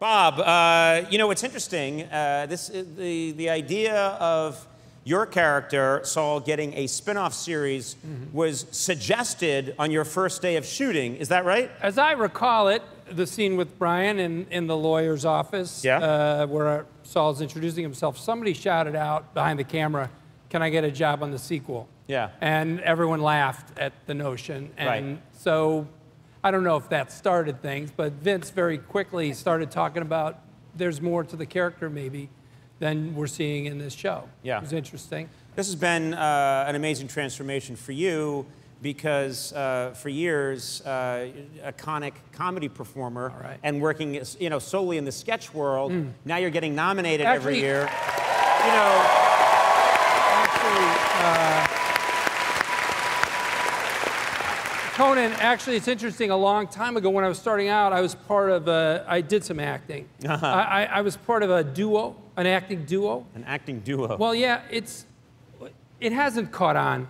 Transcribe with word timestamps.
Bob, 0.00 0.40
uh, 0.40 1.06
you 1.10 1.18
know, 1.18 1.30
it's 1.30 1.44
interesting. 1.44 2.04
Uh, 2.04 2.46
this, 2.48 2.68
the, 2.68 3.32
the 3.32 3.50
idea 3.50 3.94
of 4.18 4.66
your 5.04 5.26
character, 5.26 6.00
Saul, 6.04 6.40
getting 6.40 6.72
a 6.72 6.86
spin 6.86 7.18
off 7.18 7.34
series 7.34 7.96
mm-hmm. 7.96 8.34
was 8.34 8.64
suggested 8.70 9.74
on 9.78 9.90
your 9.90 10.06
first 10.06 10.40
day 10.40 10.56
of 10.56 10.64
shooting. 10.64 11.16
Is 11.16 11.28
that 11.28 11.44
right? 11.44 11.70
As 11.82 11.98
I 11.98 12.12
recall 12.12 12.68
it, 12.68 12.82
the 13.10 13.26
scene 13.26 13.58
with 13.58 13.78
Bryan 13.78 14.18
in, 14.18 14.46
in 14.50 14.66
the 14.66 14.76
lawyer's 14.76 15.26
office, 15.26 15.84
yeah. 15.84 15.98
uh, 15.98 16.46
where 16.46 16.86
Saul's 17.02 17.42
introducing 17.42 17.82
himself, 17.82 18.16
somebody 18.16 18.54
shouted 18.54 18.96
out 18.96 19.34
behind 19.34 19.58
the 19.58 19.64
camera, 19.64 20.08
Can 20.48 20.62
I 20.62 20.70
get 20.70 20.82
a 20.82 20.90
job 20.90 21.22
on 21.22 21.30
the 21.30 21.38
sequel? 21.38 21.88
Yeah. 22.06 22.30
And 22.40 22.80
everyone 22.80 23.20
laughed 23.20 23.78
at 23.78 23.92
the 24.06 24.14
notion. 24.14 24.70
And 24.78 24.88
right. 24.88 25.22
so 25.34 25.86
I 26.42 26.50
don't 26.50 26.64
know 26.64 26.76
if 26.76 26.88
that 26.88 27.12
started 27.12 27.60
things, 27.60 27.90
but 27.94 28.12
Vince 28.12 28.48
very 28.48 28.78
quickly 28.78 29.34
started 29.34 29.70
talking 29.70 30.00
about 30.00 30.38
there's 30.74 31.02
more 31.02 31.22
to 31.22 31.36
the 31.36 31.44
character 31.44 31.90
maybe 31.90 32.30
than 32.78 33.14
we're 33.14 33.26
seeing 33.26 33.66
in 33.66 33.78
this 33.78 33.92
show. 33.92 34.26
Yeah. 34.42 34.56
It 34.56 34.62
was 34.62 34.72
interesting. 34.72 35.28
This 35.54 35.66
has 35.66 35.76
been 35.76 36.14
uh, 36.14 36.64
an 36.66 36.76
amazing 36.76 37.08
transformation 37.08 37.76
for 37.76 37.92
you 37.92 38.46
because 38.80 39.52
uh, 39.52 39.90
for 39.94 40.08
years, 40.08 40.80
uh, 40.86 41.28
iconic 41.62 42.14
comedy 42.32 42.70
performer 42.70 43.34
right. 43.42 43.58
and 43.62 43.82
working 43.82 44.22
you 44.38 44.48
know, 44.48 44.58
solely 44.58 44.96
in 44.96 45.04
the 45.04 45.12
sketch 45.12 45.52
world, 45.52 45.92
mm. 45.92 46.10
now 46.24 46.38
you're 46.38 46.48
getting 46.48 46.74
nominated 46.74 47.26
actually, 47.26 47.58
every 47.58 47.60
year. 47.60 47.80
You 47.80 48.72
know, 48.72 49.04
actually, 50.32 50.86
uh, 51.22 51.70
Conan, 54.94 55.32
actually, 55.34 55.76
it's 55.76 55.88
interesting. 55.88 56.30
A 56.30 56.36
long 56.36 56.66
time 56.66 56.96
ago, 56.96 57.10
when 57.10 57.24
I 57.24 57.28
was 57.28 57.38
starting 57.38 57.68
out, 57.68 57.92
I 57.92 58.00
was 58.00 58.14
part 58.14 58.50
of 58.50 58.68
a, 58.68 59.04
I 59.08 59.20
did 59.20 59.44
some 59.44 59.60
acting. 59.60 60.08
Uh-huh. 60.26 60.44
I, 60.44 60.84
I, 60.84 61.00
was 61.00 61.16
part 61.16 61.42
of 61.42 61.50
a 61.50 61.62
duo, 61.62 62.16
an 62.36 62.46
acting 62.46 62.84
duo. 62.84 63.24
An 63.34 63.44
acting 63.44 63.80
duo. 63.80 64.16
Well, 64.16 64.34
yeah, 64.34 64.62
it's, 64.70 65.06
it 66.00 66.12
hasn't 66.12 66.50
caught 66.50 66.76
on. 66.76 67.06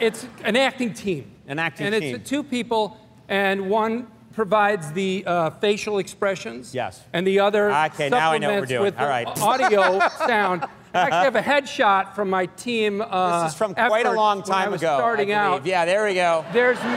it's 0.00 0.26
an 0.44 0.56
acting 0.56 0.94
team. 0.94 1.30
An 1.46 1.58
acting 1.58 1.86
and 1.86 1.94
team. 1.94 2.14
And 2.14 2.22
it's 2.22 2.28
two 2.28 2.42
people, 2.42 2.98
and 3.28 3.68
one 3.68 4.08
provides 4.32 4.92
the 4.92 5.24
uh, 5.26 5.50
facial 5.50 5.98
expressions. 5.98 6.74
Yes. 6.74 7.02
And 7.12 7.26
the 7.26 7.40
other 7.40 7.70
okay, 7.70 8.08
now 8.08 8.32
I 8.32 8.38
know 8.38 8.50
what 8.52 8.60
we're 8.60 8.66
doing. 8.66 8.82
with 8.82 8.98
All 8.98 9.06
right. 9.06 9.26
audio 9.40 10.00
sound. 10.26 10.64
I 10.94 11.00
actually 11.00 11.24
have 11.24 11.36
a 11.36 11.42
headshot 11.42 12.14
from 12.14 12.28
my 12.28 12.46
team. 12.46 13.00
Uh, 13.00 13.44
this 13.44 13.52
is 13.52 13.58
from 13.58 13.74
quite 13.74 14.04
a 14.04 14.12
long 14.12 14.42
time 14.42 14.58
when 14.58 14.68
I 14.68 14.68
was 14.68 14.82
ago. 14.82 14.96
Starting 14.98 15.32
out. 15.32 15.64
Yeah, 15.64 15.84
there 15.84 16.04
we 16.04 16.14
go. 16.14 16.44
There's 16.52 16.76
me. 16.84 16.88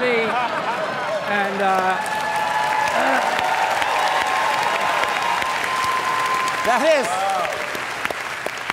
and 1.27 1.61
uh, 1.61 1.97
that 6.65 6.99
is. 6.99 7.07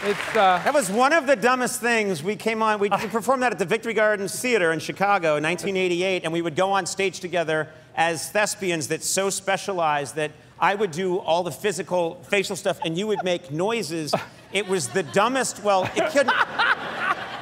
It's, 0.05 0.29
uh, 0.31 0.61
that 0.65 0.75
was 0.75 0.91
one 0.91 1.13
of 1.13 1.29
the 1.29 1.37
dumbest 1.37 1.81
things. 1.81 2.25
We 2.25 2.35
came 2.35 2.61
on, 2.61 2.81
we, 2.81 2.89
we 2.89 3.07
performed 3.07 3.45
that 3.45 3.53
at 3.53 3.61
the 3.61 3.65
Victory 3.65 3.95
Gardens 3.95 4.39
Theater 4.41 4.73
in 4.73 4.81
Chicago 4.81 5.37
in 5.37 5.45
1988, 5.45 6.25
and 6.25 6.33
we 6.33 6.43
would 6.43 6.57
go 6.57 6.73
on 6.73 6.87
stage 6.87 7.21
together 7.21 7.69
as 7.95 8.29
thespians 8.31 8.89
that 8.89 9.05
so 9.05 9.31
specialized 9.31 10.17
that 10.17 10.33
I 10.59 10.75
would 10.75 10.91
do 10.91 11.19
all 11.19 11.45
the 11.45 11.53
physical, 11.53 12.21
facial 12.25 12.57
stuff, 12.57 12.81
and 12.85 12.99
you 12.99 13.07
would 13.07 13.23
make 13.23 13.53
noises. 13.53 14.13
It 14.53 14.69
was 14.69 14.89
the 14.89 15.03
dumbest, 15.03 15.63
well, 15.63 15.85
it 15.97 16.11
couldn't. 16.11 16.35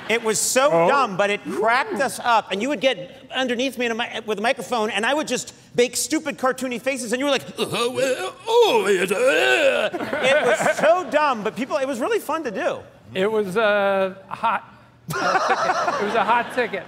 It 0.08 0.24
was 0.24 0.40
so 0.40 0.70
oh. 0.72 0.88
dumb, 0.88 1.16
but 1.16 1.30
it 1.30 1.40
cracked 1.44 2.00
us 2.00 2.18
up. 2.18 2.50
And 2.50 2.60
you 2.60 2.68
would 2.68 2.80
get 2.80 3.28
underneath 3.32 3.78
me 3.78 3.86
a, 3.86 4.22
with 4.26 4.38
a 4.38 4.42
microphone, 4.42 4.90
and 4.90 5.06
I 5.06 5.14
would 5.14 5.28
just 5.28 5.54
make 5.76 5.96
stupid 5.96 6.36
cartoony 6.36 6.82
faces, 6.82 7.12
and 7.12 7.20
you 7.20 7.26
were 7.26 7.30
like, 7.30 7.44
oh, 7.58 8.34
oh, 8.48 8.86
it 8.88 9.08
was 10.46 10.76
so 10.78 11.08
dumb, 11.10 11.44
but 11.44 11.54
people, 11.54 11.76
it 11.76 11.86
was 11.86 12.00
really 12.00 12.18
fun 12.18 12.42
to 12.42 12.50
do. 12.50 12.80
It 13.14 13.30
was 13.30 13.56
a 13.56 14.16
hot 14.28 14.64
uh, 15.14 15.48
ticket. 15.48 16.02
It 16.02 16.06
was 16.06 16.14
a 16.16 16.24
hot 16.24 16.54
ticket. 16.54 16.84